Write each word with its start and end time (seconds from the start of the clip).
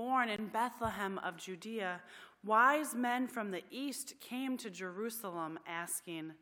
born 0.00 0.30
in 0.30 0.46
Bethlehem 0.46 1.18
of 1.18 1.36
Judea, 1.36 2.00
wise 2.42 2.94
men 2.94 3.28
from 3.28 3.50
the 3.50 3.62
east 3.70 4.14
came 4.18 4.56
to 4.56 4.70
Jerusalem 4.70 5.58
asking, 5.66 6.32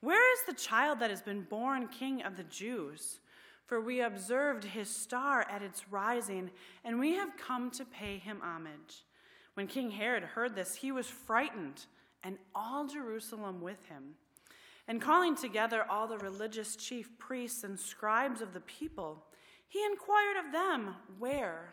Where 0.00 0.34
is 0.34 0.40
the 0.44 0.52
child 0.52 1.00
that 1.00 1.08
has 1.08 1.22
been 1.22 1.40
born 1.40 1.88
king 1.88 2.20
of 2.22 2.36
the 2.36 2.42
Jews? 2.42 3.20
For 3.64 3.80
we 3.80 4.02
observed 4.02 4.62
his 4.62 4.90
star 4.94 5.46
at 5.50 5.62
its 5.62 5.90
rising, 5.90 6.50
and 6.84 7.00
we 7.00 7.14
have 7.14 7.38
come 7.38 7.70
to 7.70 7.86
pay 7.86 8.18
him 8.18 8.42
homage. 8.42 9.06
When 9.54 9.68
King 9.68 9.90
Herod 9.90 10.24
heard 10.24 10.54
this, 10.54 10.74
he 10.74 10.92
was 10.92 11.06
frightened, 11.06 11.86
and 12.22 12.36
all 12.54 12.86
Jerusalem 12.86 13.62
with 13.62 13.86
him. 13.86 14.16
And 14.86 15.00
calling 15.00 15.34
together 15.34 15.86
all 15.88 16.08
the 16.08 16.18
religious 16.18 16.76
chief 16.76 17.18
priests 17.18 17.64
and 17.64 17.80
scribes 17.80 18.42
of 18.42 18.52
the 18.52 18.60
people, 18.60 19.24
he 19.66 19.82
inquired 19.86 20.44
of 20.44 20.52
them 20.52 20.94
where 21.18 21.72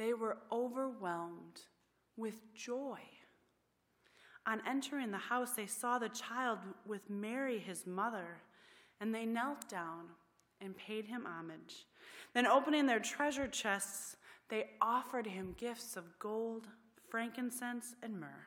they 0.00 0.14
were 0.14 0.38
overwhelmed 0.50 1.60
with 2.16 2.54
joy. 2.54 2.98
On 4.46 4.62
entering 4.66 5.10
the 5.10 5.18
house, 5.18 5.52
they 5.52 5.66
saw 5.66 5.98
the 5.98 6.08
child 6.08 6.58
with 6.86 7.10
Mary, 7.10 7.58
his 7.58 7.86
mother, 7.86 8.38
and 8.98 9.14
they 9.14 9.26
knelt 9.26 9.68
down 9.68 10.06
and 10.58 10.74
paid 10.74 11.04
him 11.04 11.26
homage. 11.26 11.84
Then, 12.32 12.46
opening 12.46 12.86
their 12.86 12.98
treasure 12.98 13.46
chests, 13.46 14.16
they 14.48 14.70
offered 14.80 15.26
him 15.26 15.54
gifts 15.58 15.98
of 15.98 16.18
gold, 16.18 16.66
frankincense, 17.10 17.94
and 18.02 18.18
myrrh. 18.18 18.46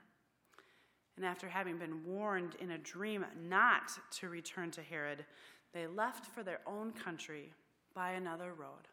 And 1.17 1.23
after 1.23 1.47
having 1.47 1.77
been 1.77 2.03
warned 2.03 2.55
in 2.59 2.71
a 2.71 2.79
dream 2.79 3.23
not 3.47 3.91
to 4.13 4.27
return 4.27 4.71
to 4.71 4.81
Herod, 4.81 5.23
they 5.71 5.85
left 5.85 6.25
for 6.25 6.41
their 6.41 6.61
own 6.65 6.93
country 6.93 7.53
by 7.93 8.13
another 8.13 8.55
road. 8.55 8.87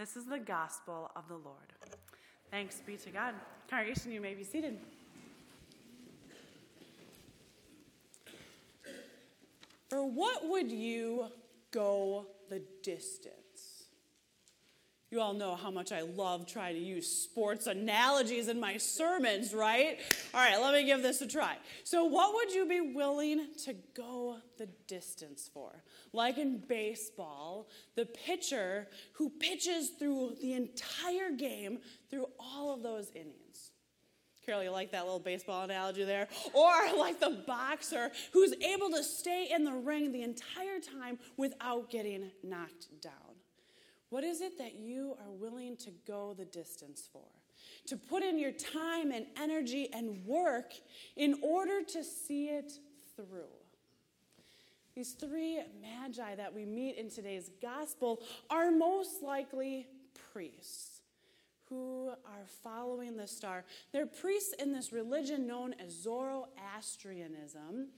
This 0.00 0.16
is 0.16 0.24
the 0.24 0.38
gospel 0.38 1.10
of 1.14 1.28
the 1.28 1.34
Lord. 1.34 1.74
Thanks 2.50 2.80
be 2.86 2.96
to 2.96 3.10
God. 3.10 3.34
Congregation, 3.68 4.10
you 4.10 4.22
may 4.22 4.32
be 4.32 4.44
seated. 4.44 4.78
For 9.90 10.02
what 10.02 10.48
would 10.48 10.72
you 10.72 11.26
go 11.70 12.28
the 12.48 12.62
distance? 12.82 13.39
You 15.10 15.20
all 15.20 15.32
know 15.32 15.56
how 15.56 15.72
much 15.72 15.90
I 15.90 16.02
love 16.02 16.46
trying 16.46 16.76
to 16.76 16.80
use 16.80 17.10
sports 17.10 17.66
analogies 17.66 18.46
in 18.46 18.60
my 18.60 18.76
sermons, 18.76 19.52
right? 19.52 19.98
All 20.32 20.40
right, 20.40 20.60
let 20.60 20.72
me 20.72 20.84
give 20.84 21.02
this 21.02 21.20
a 21.20 21.26
try. 21.26 21.56
So, 21.82 22.04
what 22.04 22.32
would 22.32 22.52
you 22.52 22.64
be 22.68 22.80
willing 22.80 23.48
to 23.64 23.74
go 23.96 24.36
the 24.56 24.68
distance 24.86 25.50
for? 25.52 25.82
Like 26.12 26.38
in 26.38 26.62
baseball, 26.68 27.68
the 27.96 28.06
pitcher 28.06 28.86
who 29.14 29.30
pitches 29.30 29.90
through 29.98 30.36
the 30.40 30.52
entire 30.52 31.32
game 31.36 31.80
through 32.08 32.26
all 32.38 32.72
of 32.72 32.84
those 32.84 33.10
innings. 33.12 33.72
Carol, 34.46 34.62
you 34.62 34.70
like 34.70 34.92
that 34.92 35.04
little 35.04 35.18
baseball 35.18 35.64
analogy 35.64 36.04
there? 36.04 36.28
Or 36.52 36.72
like 36.96 37.18
the 37.18 37.42
boxer 37.48 38.12
who's 38.32 38.54
able 38.62 38.90
to 38.90 39.02
stay 39.02 39.48
in 39.52 39.64
the 39.64 39.72
ring 39.72 40.12
the 40.12 40.22
entire 40.22 40.78
time 40.78 41.18
without 41.36 41.90
getting 41.90 42.30
knocked 42.44 42.86
down. 43.02 43.12
What 44.10 44.24
is 44.24 44.40
it 44.40 44.58
that 44.58 44.74
you 44.74 45.16
are 45.20 45.30
willing 45.30 45.76
to 45.78 45.90
go 46.06 46.34
the 46.36 46.44
distance 46.44 47.08
for? 47.12 47.26
To 47.86 47.96
put 47.96 48.22
in 48.22 48.38
your 48.38 48.52
time 48.52 49.12
and 49.12 49.26
energy 49.40 49.88
and 49.92 50.24
work 50.26 50.72
in 51.16 51.38
order 51.42 51.82
to 51.82 52.04
see 52.04 52.46
it 52.48 52.72
through. 53.16 53.54
These 54.94 55.12
three 55.12 55.60
magi 55.80 56.34
that 56.34 56.52
we 56.52 56.64
meet 56.64 56.96
in 56.96 57.08
today's 57.08 57.50
gospel 57.62 58.20
are 58.50 58.70
most 58.70 59.22
likely 59.22 59.86
priests 60.32 61.00
who 61.68 62.08
are 62.26 62.46
following 62.64 63.16
the 63.16 63.28
star. 63.28 63.64
They're 63.92 64.04
priests 64.04 64.52
in 64.58 64.72
this 64.72 64.92
religion 64.92 65.46
known 65.46 65.74
as 65.74 65.92
Zoroastrianism, 66.02 67.90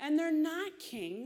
and 0.00 0.18
they're 0.18 0.32
not 0.32 0.80
kings. 0.80 1.19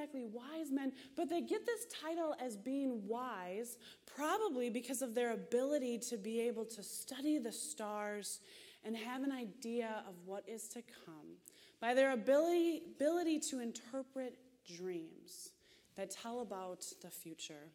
Exactly 0.00 0.24
wise 0.24 0.72
men, 0.72 0.92
but 1.14 1.28
they 1.28 1.42
get 1.42 1.66
this 1.66 1.84
title 2.00 2.34
as 2.40 2.56
being 2.56 3.06
wise 3.06 3.76
probably 4.06 4.70
because 4.70 5.02
of 5.02 5.14
their 5.14 5.34
ability 5.34 5.98
to 5.98 6.16
be 6.16 6.40
able 6.40 6.64
to 6.64 6.82
study 6.82 7.38
the 7.38 7.52
stars 7.52 8.40
and 8.82 8.96
have 8.96 9.22
an 9.22 9.30
idea 9.30 10.02
of 10.08 10.14
what 10.24 10.42
is 10.48 10.68
to 10.68 10.82
come, 11.04 11.36
by 11.82 11.92
their 11.92 12.12
ability, 12.12 12.80
ability 12.96 13.40
to 13.40 13.60
interpret 13.60 14.38
dreams 14.74 15.50
that 15.96 16.10
tell 16.10 16.40
about 16.40 16.86
the 17.02 17.10
future. 17.10 17.68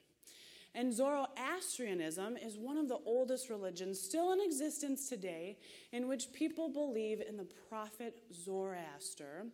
And 0.74 0.92
Zoroastrianism 0.92 2.38
is 2.38 2.58
one 2.58 2.78
of 2.78 2.88
the 2.88 2.98
oldest 3.06 3.52
religions 3.52 4.02
still 4.02 4.34
in 4.34 4.42
existence 4.42 5.10
today 5.10 5.60
in 5.92 6.08
which 6.08 6.34
people 6.34 6.70
believe 6.70 7.22
in 7.22 7.38
the 7.38 7.48
prophet 7.70 8.24
Zoroaster, 8.34 9.46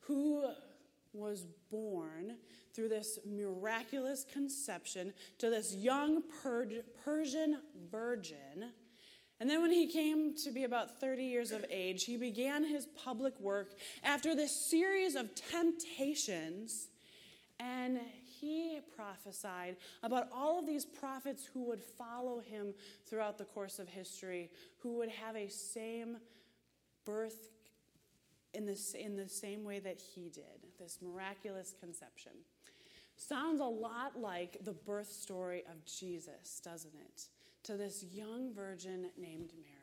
who 0.00 0.44
was 1.12 1.46
born 1.70 2.36
through 2.74 2.88
this 2.88 3.18
miraculous 3.26 4.24
conception 4.30 5.12
to 5.38 5.50
this 5.50 5.74
young 5.74 6.22
Persian 7.04 7.58
virgin. 7.90 8.72
And 9.40 9.48
then, 9.48 9.62
when 9.62 9.70
he 9.70 9.86
came 9.86 10.34
to 10.44 10.50
be 10.50 10.64
about 10.64 11.00
30 11.00 11.24
years 11.24 11.52
of 11.52 11.64
age, 11.70 12.04
he 12.04 12.16
began 12.16 12.64
his 12.64 12.86
public 12.86 13.38
work 13.40 13.74
after 14.02 14.34
this 14.34 14.52
series 14.52 15.14
of 15.14 15.30
temptations. 15.34 16.88
And 17.60 18.00
he 18.40 18.80
prophesied 18.96 19.76
about 20.02 20.28
all 20.32 20.58
of 20.58 20.66
these 20.66 20.84
prophets 20.84 21.48
who 21.52 21.64
would 21.64 21.82
follow 21.82 22.40
him 22.40 22.74
throughout 23.06 23.38
the 23.38 23.44
course 23.44 23.78
of 23.78 23.88
history, 23.88 24.50
who 24.78 24.96
would 24.98 25.08
have 25.08 25.36
a 25.36 25.48
same 25.48 26.18
birth 27.04 27.48
in, 28.54 28.66
this, 28.66 28.94
in 28.94 29.16
the 29.16 29.28
same 29.28 29.64
way 29.64 29.78
that 29.80 30.00
he 30.00 30.28
did, 30.28 30.66
this 30.78 30.98
miraculous 31.02 31.74
conception. 31.80 32.32
Sounds 33.16 33.60
a 33.60 33.64
lot 33.64 34.18
like 34.18 34.58
the 34.64 34.72
birth 34.72 35.10
story 35.10 35.64
of 35.70 35.84
Jesus, 35.84 36.60
doesn't 36.64 36.94
it? 36.94 37.24
To 37.64 37.76
this 37.76 38.04
young 38.12 38.54
virgin 38.54 39.10
named 39.18 39.52
Mary. 39.60 39.78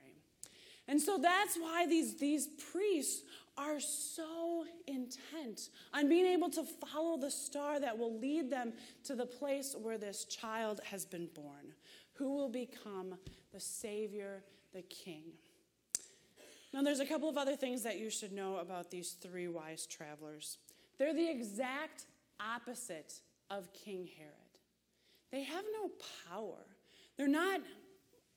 And 0.88 1.02
so 1.02 1.18
that's 1.18 1.58
why 1.58 1.86
these, 1.88 2.16
these 2.16 2.48
priests 2.72 3.24
are 3.58 3.80
so 3.80 4.66
intent 4.88 5.70
on 5.94 6.08
being 6.08 6.26
able 6.26 6.50
to 6.52 6.64
follow 6.64 7.18
the 7.18 7.32
star 7.32 7.80
that 7.80 7.98
will 7.98 8.20
lead 8.20 8.50
them 8.50 8.74
to 9.06 9.16
the 9.16 9.26
place 9.26 9.76
where 9.82 9.98
this 9.98 10.26
child 10.26 10.80
has 10.84 11.06
been 11.06 11.28
born, 11.34 11.74
who 12.14 12.36
will 12.36 12.50
become 12.50 13.16
the 13.54 13.60
Savior, 13.60 14.44
the 14.74 14.84
King. 14.84 15.24
Now, 16.76 16.82
there's 16.82 17.00
a 17.00 17.06
couple 17.06 17.30
of 17.30 17.38
other 17.38 17.56
things 17.56 17.84
that 17.84 18.00
you 18.00 18.10
should 18.10 18.34
know 18.34 18.58
about 18.58 18.92
these 18.92 19.12
three 19.22 19.48
wise 19.48 19.86
travelers. 19.86 20.58
They're 21.00 21.14
the 21.14 21.30
exact 21.32 22.04
opposite 22.38 23.14
of 23.50 23.72
King 23.72 24.10
Herod. 24.18 24.34
They 25.32 25.44
have 25.44 25.64
no 25.72 25.90
power. 26.30 26.66
They're 27.16 27.30
not, 27.30 27.62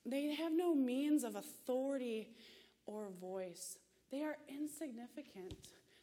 they 0.07 0.37
have 0.37 0.53
no 0.53 0.73
means 0.73 1.25
of 1.25 1.35
authority 1.35 2.29
or 2.87 3.09
voice. 3.21 3.77
They 4.13 4.23
are 4.23 4.37
insignificant. 4.49 5.55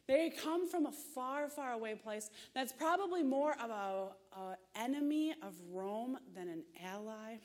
They 0.06 0.28
come 0.28 0.68
from 0.68 0.84
a 0.84 0.92
far, 0.92 1.48
far 1.48 1.72
away 1.72 1.94
place 1.94 2.28
that's 2.54 2.70
probably 2.70 3.22
more 3.22 3.56
of 3.64 3.70
an 3.70 4.56
enemy 4.74 5.32
of 5.42 5.54
Rome 5.72 6.18
than 6.34 6.48
an 6.48 6.64
ally. 6.84 7.36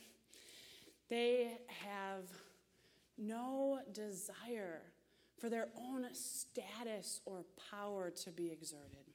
They 1.10 1.60
have 1.86 2.26
no 3.22 3.80
desire 3.94 4.82
for 5.40 5.50
their 5.50 5.70
own 5.78 6.08
status 6.14 7.22
or 7.26 7.46
power 7.72 8.10
to 8.10 8.32
be 8.32 8.52
exerted. 8.52 9.06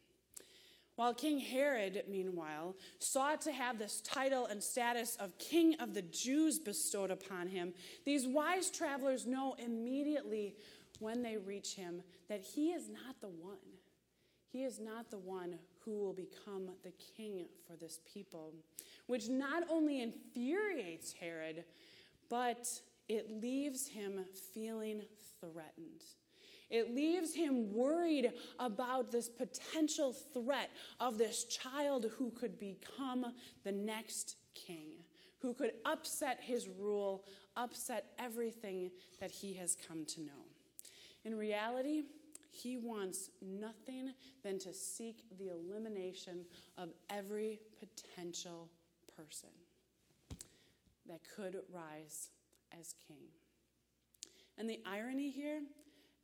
While 0.96 1.12
King 1.12 1.38
Herod, 1.38 2.04
meanwhile, 2.08 2.74
sought 2.98 3.42
to 3.42 3.52
have 3.52 3.78
this 3.78 4.00
title 4.00 4.46
and 4.46 4.62
status 4.62 5.14
of 5.16 5.38
King 5.38 5.76
of 5.78 5.92
the 5.92 6.00
Jews 6.00 6.58
bestowed 6.58 7.10
upon 7.10 7.48
him, 7.48 7.74
these 8.06 8.26
wise 8.26 8.70
travelers 8.70 9.26
know 9.26 9.54
immediately 9.58 10.56
when 10.98 11.22
they 11.22 11.36
reach 11.36 11.74
him 11.74 12.02
that 12.28 12.40
he 12.40 12.70
is 12.70 12.88
not 12.88 13.20
the 13.20 13.28
one. 13.28 13.58
He 14.50 14.64
is 14.64 14.80
not 14.80 15.10
the 15.10 15.18
one 15.18 15.58
who 15.84 15.98
will 15.98 16.14
become 16.14 16.70
the 16.82 16.92
king 17.16 17.44
for 17.66 17.76
this 17.76 18.00
people, 18.10 18.54
which 19.06 19.28
not 19.28 19.64
only 19.70 20.00
infuriates 20.00 21.12
Herod, 21.12 21.64
but 22.30 22.66
it 23.08 23.40
leaves 23.40 23.86
him 23.86 24.24
feeling 24.52 25.02
threatened. 25.40 26.02
It 26.68 26.94
leaves 26.94 27.34
him 27.34 27.72
worried 27.72 28.32
about 28.58 29.12
this 29.12 29.28
potential 29.28 30.12
threat 30.12 30.70
of 30.98 31.16
this 31.16 31.44
child 31.44 32.06
who 32.18 32.30
could 32.32 32.58
become 32.58 33.32
the 33.62 33.72
next 33.72 34.36
king, 34.54 35.04
who 35.38 35.54
could 35.54 35.72
upset 35.84 36.40
his 36.40 36.68
rule, 36.68 37.24
upset 37.56 38.06
everything 38.18 38.90
that 39.20 39.30
he 39.30 39.54
has 39.54 39.76
come 39.86 40.04
to 40.06 40.22
know. 40.22 40.44
In 41.24 41.36
reality, 41.36 42.02
he 42.50 42.76
wants 42.78 43.30
nothing 43.40 44.12
than 44.42 44.58
to 44.60 44.72
seek 44.72 45.22
the 45.38 45.50
elimination 45.50 46.44
of 46.78 46.88
every 47.10 47.60
potential 47.78 48.68
person 49.16 49.50
that 51.06 51.20
could 51.36 51.58
rise 51.72 52.30
as 52.80 52.94
king. 53.06 53.28
And 54.58 54.68
the 54.68 54.80
irony 54.86 55.30
here 55.30 55.60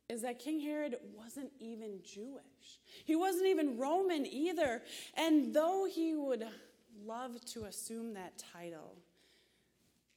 is 0.09 0.21
that 0.23 0.39
King 0.39 0.59
Herod 0.59 0.95
wasn't 1.15 1.51
even 1.59 1.99
Jewish. 2.03 2.79
He 3.05 3.15
wasn't 3.15 3.47
even 3.47 3.77
Roman 3.77 4.25
either. 4.25 4.81
And 5.15 5.53
though 5.53 5.87
he 5.89 6.13
would 6.13 6.45
love 7.05 7.43
to 7.45 7.65
assume 7.65 8.13
that 8.13 8.37
title, 8.53 8.95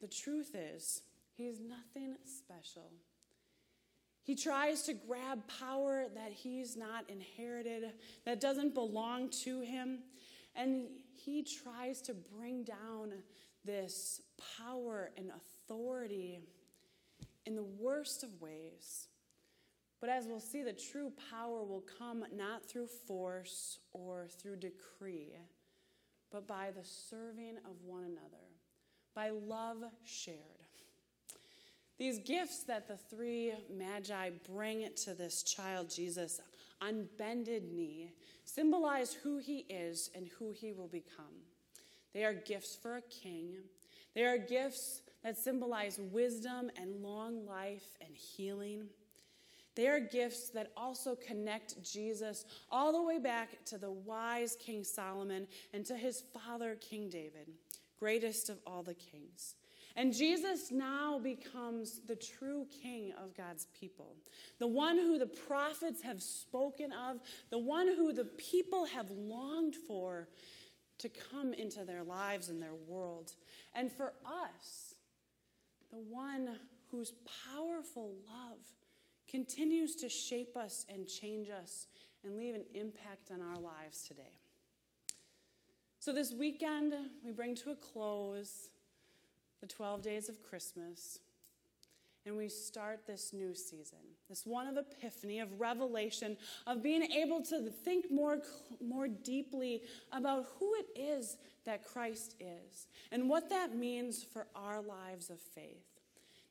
the 0.00 0.08
truth 0.08 0.54
is, 0.54 1.02
he's 1.36 1.60
nothing 1.60 2.16
special. 2.24 2.90
He 4.22 4.34
tries 4.34 4.82
to 4.82 4.94
grab 4.94 5.46
power 5.46 6.06
that 6.14 6.32
he's 6.32 6.76
not 6.76 7.08
inherited, 7.08 7.92
that 8.24 8.40
doesn't 8.40 8.74
belong 8.74 9.30
to 9.44 9.60
him. 9.60 10.00
And 10.56 10.86
he 11.14 11.44
tries 11.44 12.02
to 12.02 12.14
bring 12.14 12.64
down 12.64 13.12
this 13.64 14.20
power 14.58 15.10
and 15.16 15.30
authority 15.66 16.40
in 17.44 17.54
the 17.54 17.62
worst 17.62 18.22
of 18.22 18.40
ways. 18.40 19.08
But 20.00 20.10
as 20.10 20.26
we'll 20.26 20.40
see, 20.40 20.62
the 20.62 20.72
true 20.72 21.12
power 21.30 21.64
will 21.64 21.84
come 21.98 22.24
not 22.34 22.64
through 22.64 22.86
force 22.86 23.78
or 23.92 24.26
through 24.28 24.56
decree, 24.56 25.32
but 26.30 26.46
by 26.46 26.70
the 26.70 26.84
serving 26.84 27.56
of 27.64 27.82
one 27.84 28.04
another, 28.04 28.44
by 29.14 29.30
love 29.30 29.78
shared. 30.04 30.36
These 31.98 32.18
gifts 32.18 32.62
that 32.64 32.88
the 32.88 32.98
three 32.98 33.54
magi 33.74 34.30
bring 34.52 34.86
to 35.04 35.14
this 35.14 35.42
child 35.42 35.88
Jesus 35.88 36.40
on 36.82 37.08
bended 37.16 37.72
knee 37.72 38.10
symbolize 38.44 39.14
who 39.14 39.38
he 39.38 39.64
is 39.70 40.10
and 40.14 40.28
who 40.38 40.50
he 40.50 40.74
will 40.74 40.88
become. 40.88 41.24
They 42.12 42.24
are 42.24 42.34
gifts 42.34 42.76
for 42.76 42.96
a 42.96 43.02
king. 43.02 43.54
They 44.14 44.24
are 44.24 44.36
gifts 44.36 45.00
that 45.26 45.36
symbolize 45.36 45.98
wisdom 46.12 46.70
and 46.80 47.02
long 47.02 47.44
life 47.44 47.98
and 48.00 48.16
healing. 48.16 48.84
They 49.74 49.88
are 49.88 49.98
gifts 49.98 50.50
that 50.50 50.70
also 50.76 51.16
connect 51.16 51.82
Jesus 51.82 52.44
all 52.70 52.92
the 52.92 53.02
way 53.02 53.18
back 53.18 53.64
to 53.64 53.76
the 53.76 53.90
wise 53.90 54.56
King 54.60 54.84
Solomon 54.84 55.48
and 55.74 55.84
to 55.86 55.96
his 55.96 56.22
father, 56.32 56.76
King 56.76 57.10
David, 57.10 57.48
greatest 57.98 58.50
of 58.50 58.60
all 58.64 58.84
the 58.84 58.94
kings. 58.94 59.56
And 59.96 60.14
Jesus 60.14 60.70
now 60.70 61.18
becomes 61.18 62.02
the 62.06 62.14
true 62.14 62.64
king 62.80 63.12
of 63.20 63.36
God's 63.36 63.66
people, 63.78 64.14
the 64.60 64.68
one 64.68 64.96
who 64.96 65.18
the 65.18 65.26
prophets 65.26 66.02
have 66.02 66.22
spoken 66.22 66.92
of, 66.92 67.18
the 67.50 67.58
one 67.58 67.88
who 67.88 68.12
the 68.12 68.26
people 68.26 68.84
have 68.84 69.10
longed 69.10 69.74
for 69.74 70.28
to 70.98 71.08
come 71.08 71.52
into 71.52 71.84
their 71.84 72.04
lives 72.04 72.48
and 72.48 72.62
their 72.62 72.76
world. 72.86 73.32
And 73.74 73.90
for 73.90 74.12
us, 74.24 74.95
the 75.90 75.98
one 75.98 76.56
whose 76.90 77.12
powerful 77.52 78.14
love 78.28 78.58
continues 79.28 79.96
to 79.96 80.08
shape 80.08 80.56
us 80.56 80.86
and 80.88 81.06
change 81.06 81.48
us 81.50 81.86
and 82.24 82.36
leave 82.36 82.54
an 82.54 82.64
impact 82.74 83.30
on 83.32 83.40
our 83.40 83.58
lives 83.58 84.04
today. 84.06 84.38
So, 85.98 86.12
this 86.12 86.32
weekend, 86.32 86.94
we 87.24 87.32
bring 87.32 87.54
to 87.56 87.70
a 87.70 87.76
close 87.76 88.68
the 89.60 89.66
12 89.66 90.02
days 90.02 90.28
of 90.28 90.42
Christmas, 90.42 91.18
and 92.26 92.36
we 92.36 92.48
start 92.48 93.06
this 93.06 93.32
new 93.32 93.54
season, 93.54 93.98
this 94.28 94.44
one 94.44 94.66
of 94.66 94.76
epiphany, 94.76 95.38
of 95.38 95.60
revelation, 95.60 96.36
of 96.66 96.82
being 96.82 97.04
able 97.12 97.40
to 97.40 97.70
think 97.70 98.10
more, 98.10 98.38
more 98.80 99.06
deeply 99.06 99.82
about 100.12 100.46
who 100.58 100.74
it 100.74 100.86
is 100.98 101.36
that 101.64 101.84
Christ 101.84 102.34
is 102.40 102.88
and 103.12 103.28
what 103.28 103.48
that 103.50 103.76
means 103.76 104.24
for 104.24 104.48
our 104.56 104.82
lives 104.82 105.30
of 105.30 105.40
faith. 105.40 105.84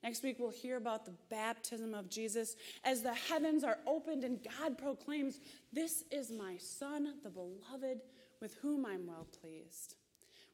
Next 0.02 0.24
week, 0.24 0.38
we'll 0.40 0.52
hear 0.52 0.78
about 0.78 1.06
the 1.06 1.16
baptism 1.30 1.94
of 1.94 2.10
Jesus 2.10 2.56
as 2.84 3.02
the 3.02 3.14
heavens 3.14 3.64
are 3.64 3.80
opened 3.88 4.24
and 4.24 4.40
God 4.60 4.78
proclaims, 4.78 5.40
This 5.74 6.04
is 6.12 6.32
my 6.32 6.58
Son, 6.58 7.16
the 7.24 7.30
beloved, 7.30 8.02
with 8.40 8.56
whom 8.62 8.86
I'm 8.86 9.08
well 9.08 9.28
pleased. 9.42 9.96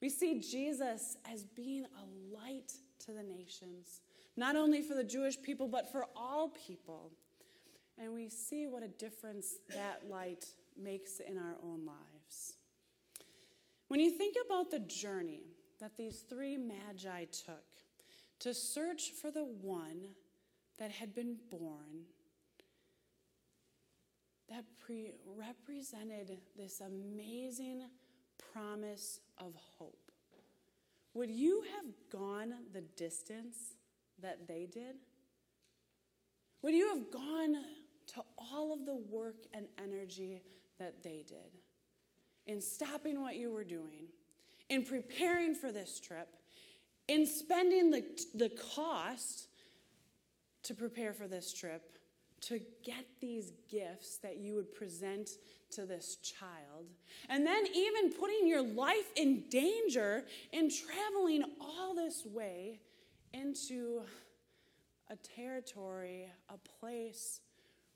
We 0.01 0.09
see 0.09 0.39
Jesus 0.39 1.17
as 1.31 1.43
being 1.43 1.83
a 1.85 2.35
light 2.35 2.71
to 3.05 3.11
the 3.11 3.23
nations, 3.23 4.01
not 4.37 4.55
only 4.55 4.81
for 4.81 4.93
the 4.93 5.03
Jewish 5.03 5.41
people, 5.41 5.67
but 5.67 5.91
for 5.91 6.05
all 6.15 6.49
people. 6.49 7.11
And 7.97 8.13
we 8.13 8.29
see 8.29 8.67
what 8.67 8.83
a 8.83 8.87
difference 8.87 9.55
that 9.69 10.09
light 10.09 10.45
makes 10.81 11.19
in 11.19 11.37
our 11.37 11.55
own 11.63 11.85
lives. 11.85 12.55
When 13.89 13.99
you 13.99 14.11
think 14.11 14.35
about 14.45 14.71
the 14.71 14.79
journey 14.79 15.41
that 15.79 15.97
these 15.97 16.23
three 16.29 16.57
magi 16.57 17.25
took, 17.25 17.65
to 18.39 18.53
search 18.53 19.11
for 19.21 19.29
the 19.29 19.43
one 19.43 20.07
that 20.79 20.91
had 20.91 21.13
been 21.13 21.37
born 21.51 22.05
that 24.49 24.65
pre- 24.83 25.13
represented 25.37 26.39
this 26.57 26.81
amazing 26.81 27.83
promise 28.51 29.19
of 29.37 29.53
hope. 29.77 30.11
Would 31.13 31.29
you 31.29 31.63
have 31.75 31.93
gone 32.11 32.53
the 32.73 32.81
distance 32.81 33.75
that 34.21 34.47
they 34.47 34.67
did? 34.71 34.95
Would 36.61 36.73
you 36.73 36.89
have 36.89 37.11
gone 37.11 37.55
to 38.13 38.21
all 38.37 38.73
of 38.73 38.85
the 38.85 38.95
work 38.95 39.45
and 39.53 39.65
energy 39.77 40.43
that 40.79 41.03
they 41.03 41.23
did 41.27 41.57
in 42.45 42.61
stopping 42.61 43.21
what 43.21 43.35
you 43.35 43.51
were 43.51 43.63
doing, 43.63 44.07
in 44.69 44.83
preparing 44.83 45.53
for 45.55 45.71
this 45.71 45.99
trip, 45.99 46.27
in 47.07 47.25
spending 47.25 47.91
the, 47.91 48.03
the 48.35 48.49
cost 48.75 49.47
to 50.63 50.73
prepare 50.73 51.13
for 51.13 51.27
this 51.27 51.53
trip, 51.53 51.97
to 52.41 52.59
get 52.83 53.05
these 53.19 53.51
gifts 53.69 54.17
that 54.17 54.37
you 54.37 54.55
would 54.55 54.73
present 54.73 55.29
to 55.71 55.85
this 55.85 56.17
child, 56.17 56.87
and 57.29 57.45
then 57.45 57.63
even 57.73 58.11
putting 58.13 58.47
your 58.47 58.61
life 58.61 59.11
in 59.15 59.43
danger 59.49 60.25
in 60.51 60.69
traveling 60.69 61.43
all 61.59 61.95
this 61.95 62.25
way 62.25 62.79
into 63.33 64.01
a 65.09 65.15
territory, 65.15 66.27
a 66.49 66.57
place 66.79 67.41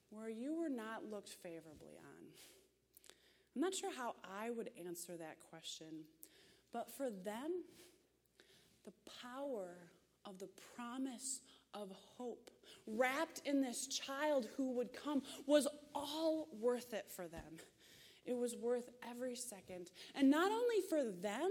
where 0.09 0.29
you 0.29 0.53
were 0.53 0.69
not 0.69 1.09
looked 1.09 1.29
favorably 1.29 1.93
on. 1.97 2.23
I'm 3.55 3.61
not 3.61 3.73
sure 3.73 3.91
how 3.95 4.15
I 4.23 4.49
would 4.49 4.69
answer 4.85 5.15
that 5.17 5.37
question, 5.49 6.03
but 6.73 6.91
for 6.95 7.09
them, 7.09 7.63
the 8.83 8.93
power 9.21 9.77
of 10.25 10.39
the 10.39 10.49
promise 10.75 11.41
of 11.73 11.91
hope 12.17 12.51
wrapped 12.87 13.41
in 13.45 13.61
this 13.61 13.87
child 13.87 14.47
who 14.57 14.71
would 14.71 14.91
come 14.93 15.21
was 15.45 15.67
all 15.93 16.47
worth 16.59 16.93
it 16.93 17.05
for 17.09 17.27
them. 17.27 17.59
It 18.25 18.35
was 18.35 18.55
worth 18.55 18.89
every 19.07 19.35
second. 19.35 19.91
And 20.15 20.29
not 20.29 20.51
only 20.51 20.81
for 20.89 21.03
them, 21.03 21.49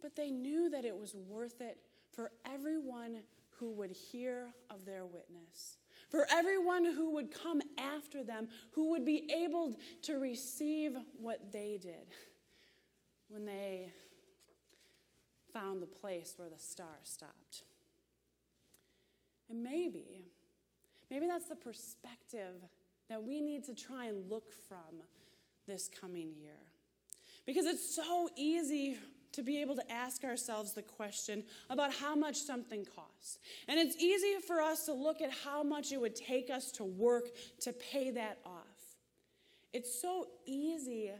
but 0.00 0.16
they 0.16 0.30
knew 0.30 0.70
that 0.70 0.84
it 0.84 0.96
was 0.96 1.14
worth 1.14 1.60
it 1.60 1.78
for 2.12 2.30
everyone 2.52 3.20
who 3.58 3.70
would 3.72 3.90
hear 3.90 4.48
of 4.70 4.84
their 4.84 5.04
witness, 5.04 5.76
for 6.10 6.26
everyone 6.30 6.84
who 6.84 7.12
would 7.14 7.30
come 7.32 7.60
after 7.78 8.22
them, 8.22 8.48
who 8.72 8.90
would 8.90 9.04
be 9.04 9.30
able 9.34 9.74
to 10.02 10.18
receive 10.18 10.96
what 11.18 11.52
they 11.52 11.78
did 11.80 12.14
when 13.28 13.44
they 13.44 13.92
found 15.52 15.80
the 15.80 15.86
place 15.86 16.34
where 16.36 16.48
the 16.48 16.58
star 16.58 16.98
stopped. 17.02 17.62
And 19.48 19.62
maybe, 19.62 20.24
maybe 21.10 21.26
that's 21.26 21.48
the 21.48 21.56
perspective 21.56 22.54
that 23.08 23.22
we 23.22 23.40
need 23.40 23.64
to 23.64 23.74
try 23.74 24.06
and 24.06 24.30
look 24.30 24.50
from 24.68 25.02
this 25.66 25.88
coming 25.88 26.32
year. 26.40 26.58
Because 27.46 27.66
it's 27.66 27.94
so 27.94 28.28
easy 28.36 28.96
to 29.32 29.42
be 29.42 29.60
able 29.60 29.74
to 29.76 29.92
ask 29.92 30.24
ourselves 30.24 30.72
the 30.72 30.82
question 30.82 31.44
about 31.70 31.92
how 31.92 32.14
much 32.14 32.36
something 32.36 32.84
costs. 32.84 33.38
And 33.68 33.78
it's 33.78 33.96
easy 33.96 34.40
for 34.46 34.60
us 34.60 34.86
to 34.86 34.92
look 34.92 35.20
at 35.20 35.30
how 35.44 35.62
much 35.62 35.92
it 35.92 36.00
would 36.00 36.16
take 36.16 36.50
us 36.50 36.70
to 36.72 36.84
work 36.84 37.28
to 37.60 37.72
pay 37.72 38.10
that 38.10 38.38
off. 38.44 38.62
It's 39.72 40.00
so 40.00 40.26
easy 40.46 41.10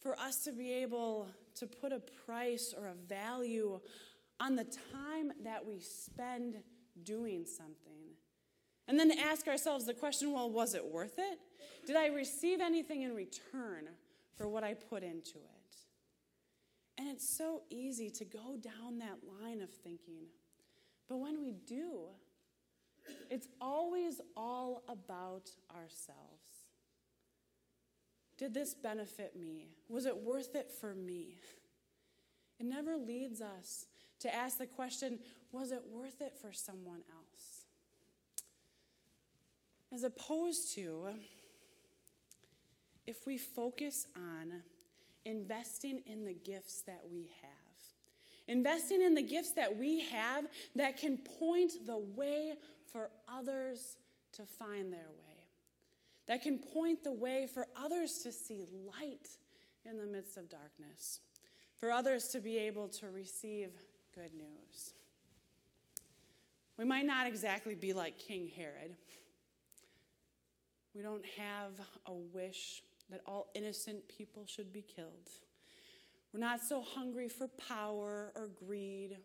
for 0.00 0.18
us 0.18 0.44
to 0.44 0.52
be 0.52 0.72
able 0.72 1.28
to 1.56 1.66
put 1.66 1.92
a 1.92 2.00
price 2.26 2.74
or 2.76 2.86
a 2.86 2.94
value 2.94 3.80
on 4.40 4.54
the 4.54 4.64
time 4.64 5.32
that 5.42 5.66
we 5.66 5.80
spend 5.80 6.56
doing 7.02 7.44
something. 7.44 7.74
And 8.86 8.98
then 8.98 9.10
to 9.10 9.20
ask 9.20 9.48
ourselves 9.48 9.84
the 9.84 9.94
question 9.94 10.32
well, 10.32 10.50
was 10.50 10.74
it 10.74 10.84
worth 10.84 11.18
it? 11.18 11.38
Did 11.86 11.96
I 11.96 12.06
receive 12.06 12.60
anything 12.60 13.02
in 13.02 13.14
return 13.14 13.88
for 14.36 14.48
what 14.48 14.62
I 14.62 14.74
put 14.74 15.02
into 15.02 15.38
it? 15.38 15.57
And 16.98 17.06
it's 17.08 17.28
so 17.28 17.62
easy 17.70 18.10
to 18.10 18.24
go 18.24 18.56
down 18.60 18.98
that 18.98 19.18
line 19.40 19.62
of 19.62 19.70
thinking. 19.70 20.26
But 21.08 21.18
when 21.18 21.40
we 21.40 21.52
do, 21.52 22.08
it's 23.30 23.46
always 23.60 24.20
all 24.36 24.82
about 24.88 25.50
ourselves. 25.74 26.66
Did 28.36 28.52
this 28.52 28.74
benefit 28.74 29.36
me? 29.36 29.68
Was 29.88 30.06
it 30.06 30.16
worth 30.16 30.54
it 30.56 30.70
for 30.70 30.94
me? 30.94 31.36
It 32.58 32.66
never 32.66 32.96
leads 32.96 33.40
us 33.40 33.86
to 34.20 34.34
ask 34.34 34.58
the 34.58 34.66
question 34.66 35.20
was 35.52 35.70
it 35.72 35.82
worth 35.90 36.20
it 36.20 36.34
for 36.40 36.52
someone 36.52 37.02
else? 37.10 37.64
As 39.92 40.02
opposed 40.02 40.74
to 40.74 41.08
if 43.06 43.26
we 43.26 43.38
focus 43.38 44.06
on 44.14 44.62
investing 45.28 46.00
in 46.06 46.24
the 46.24 46.34
gifts 46.34 46.82
that 46.86 47.02
we 47.10 47.30
have. 47.42 47.52
Investing 48.48 49.02
in 49.02 49.14
the 49.14 49.22
gifts 49.22 49.52
that 49.52 49.76
we 49.76 50.00
have 50.06 50.46
that 50.74 50.96
can 50.96 51.18
point 51.18 51.72
the 51.86 51.98
way 51.98 52.54
for 52.90 53.10
others 53.30 53.98
to 54.32 54.42
find 54.44 54.92
their 54.92 55.00
way, 55.00 55.46
that 56.26 56.42
can 56.42 56.58
point 56.58 57.04
the 57.04 57.12
way 57.12 57.46
for 57.52 57.66
others 57.76 58.18
to 58.18 58.32
see 58.32 58.64
light 58.86 59.28
in 59.84 59.98
the 59.98 60.06
midst 60.06 60.36
of 60.38 60.48
darkness, 60.48 61.20
for 61.78 61.90
others 61.90 62.28
to 62.28 62.40
be 62.40 62.56
able 62.56 62.88
to 62.88 63.10
receive 63.10 63.70
good 64.14 64.32
news. 64.34 64.94
We 66.78 66.84
might 66.84 67.06
not 67.06 67.26
exactly 67.26 67.74
be 67.74 67.92
like 67.92 68.18
King 68.18 68.50
Herod. 68.56 68.94
We 70.94 71.02
don't 71.02 71.24
have 71.36 71.72
a 72.06 72.14
wish 72.14 72.82
that 73.10 73.20
all 73.26 73.48
innocent 73.54 74.08
people 74.08 74.44
should 74.46 74.72
be 74.72 74.82
killed. 74.82 75.28
We're 76.32 76.40
not 76.40 76.60
so 76.60 76.82
hungry 76.82 77.28
for 77.28 77.48
power 77.48 78.32
or 78.34 78.48
greed 78.48 79.16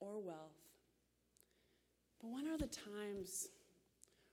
or 0.00 0.18
wealth. 0.20 0.38
But 2.20 2.30
when 2.30 2.46
are 2.48 2.56
the 2.56 2.68
times 2.68 3.48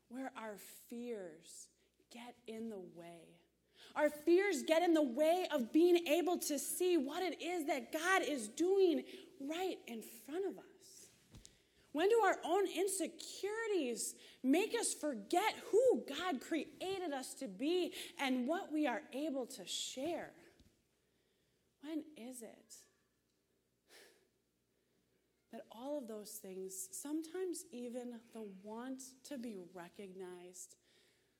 where 0.10 0.32
our 0.38 0.56
fears 0.90 1.68
get 2.12 2.36
in 2.48 2.70
the 2.70 2.80
way? 2.96 3.38
Our 3.96 4.10
fears 4.10 4.64
get 4.66 4.82
in 4.82 4.94
the 4.94 5.04
way 5.04 5.48
of 5.54 5.74
being 5.74 6.08
able 6.08 6.38
to 6.40 6.58
see 6.58 6.98
what 6.98 7.22
it 7.22 7.42
is 7.42 7.68
that 7.68 7.92
God 7.92 8.22
is 8.26 8.48
doing 8.48 9.04
right 9.42 9.78
in 9.88 10.02
front 10.26 10.46
of 10.46 10.58
us. 10.58 10.71
When 11.94 12.08
do 12.08 12.22
our 12.24 12.38
own 12.46 12.68
insecurities 12.68 14.16
make 14.44 14.74
us 14.80 14.94
forget 14.94 15.56
who 15.72 16.04
God 16.08 16.40
created 16.40 17.12
us 17.14 17.34
to 17.36 17.48
be 17.48 17.94
and 18.20 18.48
what 18.48 18.72
we 18.72 18.88
are 18.88 19.02
able 19.14 19.46
to 19.48 19.66
share? 19.66 20.32
When 21.82 22.04
is 22.16 22.42
it 22.42 22.76
that 25.52 25.62
all 25.72 25.98
of 25.98 26.08
those 26.08 26.32
things, 26.42 26.88
sometimes 26.92 27.66
even 27.72 28.14
the 28.34 28.46
want 28.64 29.02
to 29.26 29.38
be 29.38 29.58
recognized, 29.74 30.76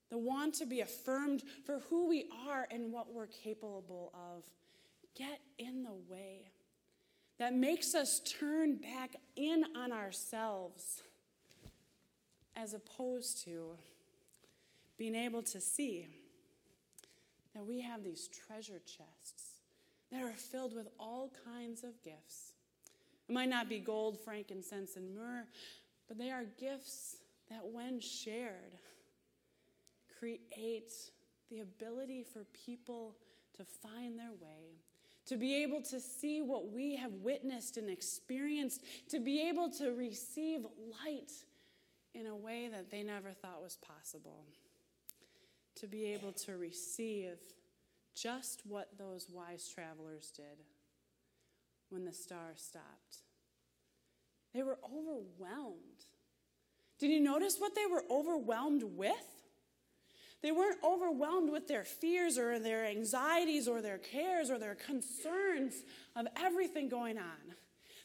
the 0.10 0.18
want 0.18 0.54
to 0.56 0.66
be 0.66 0.82
affirmed 0.82 1.44
for 1.66 1.80
who 1.90 2.10
we 2.10 2.26
are 2.46 2.68
and 2.70 2.92
what 2.92 3.14
we're 3.14 3.28
capable 3.28 4.12
of, 4.14 4.44
get 5.16 5.40
in 5.58 5.84
the 5.84 5.94
way? 6.10 6.52
That 7.42 7.56
makes 7.56 7.96
us 7.96 8.20
turn 8.20 8.76
back 8.76 9.16
in 9.36 9.66
on 9.76 9.92
ourselves 9.92 11.02
as 12.56 12.76
opposed 12.76 13.44
to 13.44 13.72
being 15.00 15.16
able 15.16 15.42
to 15.42 15.60
see 15.60 16.06
that 17.56 17.66
we 17.66 17.82
have 17.82 18.04
these 18.04 18.28
treasure 18.28 18.80
chests 18.86 19.54
that 20.12 20.22
are 20.22 20.34
filled 20.34 20.76
with 20.76 20.88
all 21.00 21.32
kinds 21.44 21.84
of 21.84 22.00
gifts. 22.04 22.52
It 23.28 23.34
might 23.34 23.50
not 23.50 23.68
be 23.68 23.80
gold, 23.80 24.20
frankincense, 24.24 24.96
and 24.96 25.16
myrrh, 25.16 25.48
but 26.08 26.20
they 26.20 26.30
are 26.30 26.44
gifts 26.60 27.16
that, 27.50 27.66
when 27.66 28.00
shared, 28.00 28.78
create 30.20 30.94
the 31.50 31.62
ability 31.62 32.24
for 32.24 32.46
people 32.68 33.16
to 33.58 33.66
find 33.66 34.20
their 34.20 34.30
way 34.40 34.76
to 35.28 35.38
be 35.38 35.64
able 35.64 35.82
to 35.84 36.00
see 36.00 36.42
what 36.42 36.72
we 36.72 36.96
have 36.96 37.14
witnessed 37.14 37.78
and 37.78 37.90
experienced, 37.90 38.84
to 39.10 39.20
be 39.20 39.48
able 39.50 39.70
to 39.70 39.92
receive 39.92 40.62
light 41.06 41.32
in 42.14 42.28
a 42.28 42.36
way 42.36 42.68
that 42.72 42.92
they 42.92 43.04
never 43.04 43.32
thought 43.32 43.62
was 43.62 43.78
possible, 43.78 44.46
to 45.76 45.88
be 45.88 46.06
able 46.06 46.34
to 46.34 46.58
receive 46.58 47.38
just 48.16 48.64
what 48.66 48.90
those 48.98 49.28
wise 49.32 49.70
travelers 49.74 50.32
did 50.36 50.66
when 51.90 52.06
the 52.06 52.12
star 52.12 52.54
stopped. 52.56 53.24
They 54.54 54.64
were 54.64 54.80
overwhelmed. 54.84 56.06
Did 57.00 57.12
you 57.12 57.20
notice 57.20 57.58
what 57.58 57.74
they 57.74 57.86
were 57.86 58.04
overwhelmed 58.10 58.84
with? 58.84 59.41
They 60.42 60.52
weren't 60.52 60.80
overwhelmed 60.84 61.52
with 61.52 61.68
their 61.68 61.84
fears 61.84 62.38
or 62.38 62.58
their 62.58 62.86
anxieties 62.86 63.68
or 63.68 63.82
their 63.82 64.00
cares 64.00 64.50
or 64.50 64.58
their 64.58 64.76
concerns 64.76 65.84
of 66.16 66.28
everything 66.36 66.90
going 66.90 67.18
on. 67.18 67.56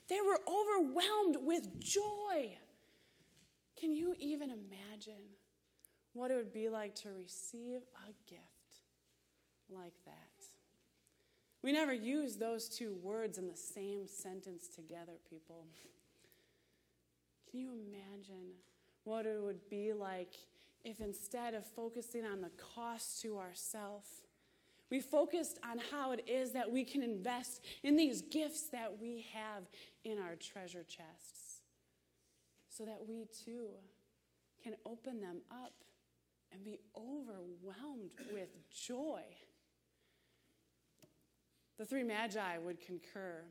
They 0.09 0.21
were 0.21 0.40
overwhelmed 0.47 1.37
with 1.40 1.81
joy. 1.81 2.59
Can 3.78 3.95
you 3.95 4.14
even 4.19 4.50
imagine 4.50 5.23
what 6.12 6.31
it 6.31 6.37
would 6.37 6.52
be 6.52 6.69
like 6.69 6.95
to 6.97 7.09
receive 7.12 7.81
a 8.07 8.12
gift 8.28 8.43
like 9.71 9.95
that? 10.05 10.12
We 11.62 11.73
never 11.73 11.93
use 11.93 12.37
those 12.37 12.69
two 12.69 12.97
words 13.02 13.38
in 13.38 13.49
the 13.49 13.57
same 13.57 14.07
sentence 14.07 14.69
together, 14.69 15.14
people. 15.28 15.66
Can 17.50 17.61
you 17.61 17.73
imagine 17.73 18.52
what 19.05 19.26
it 19.26 19.40
would 19.43 19.69
be 19.69 19.93
like 19.93 20.35
if 20.87 21.00
instead 21.00 21.52
of 21.52 21.66
focusing 21.66 22.25
on 22.25 22.40
the 22.40 22.50
cost 22.75 23.21
to 23.21 23.38
ourselves, 23.38 24.09
we 24.88 25.00
focused 25.00 25.59
on 25.69 25.81
how 25.90 26.12
it 26.12 26.23
is 26.28 26.52
that 26.52 26.71
we 26.71 26.85
can 26.85 27.02
invest 27.02 27.61
in 27.83 27.97
these 27.97 28.23
gifts 28.23 28.69
that 28.71 29.00
we 29.00 29.26
have 29.35 29.64
in 30.05 30.16
our 30.16 30.37
treasure 30.37 30.85
chests 30.85 31.62
so 32.69 32.85
that 32.85 33.00
we 33.09 33.26
too 33.45 33.71
can 34.62 34.75
open 34.87 35.21
them 35.21 35.38
up 35.50 35.73
and 36.52 36.64
be 36.64 36.78
overwhelmed 36.97 38.11
with 38.33 38.49
joy. 38.71 39.23
The 41.78 41.85
three 41.85 42.05
magi 42.05 42.59
would 42.59 42.81
concur 42.81 43.43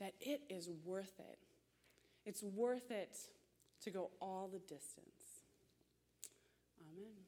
that 0.00 0.14
it 0.20 0.40
is 0.48 0.70
worth 0.86 1.12
it. 1.18 1.38
It's 2.24 2.42
worth 2.42 2.90
it 2.90 3.18
to 3.82 3.90
go 3.90 4.10
all 4.22 4.48
the 4.50 4.58
distance. 4.58 5.15
Amen. 6.96 7.25